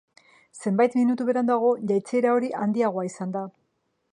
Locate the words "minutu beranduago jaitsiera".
0.99-2.33